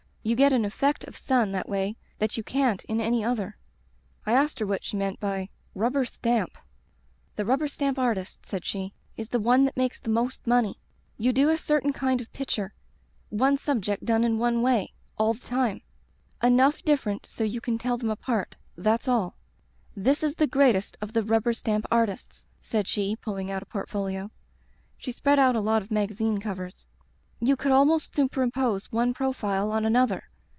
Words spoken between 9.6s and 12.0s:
that makes the most money. You do a certain